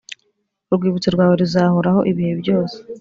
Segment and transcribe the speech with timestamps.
[0.71, 2.77] Urwibutso rwawe ruzahoraho ibihe byose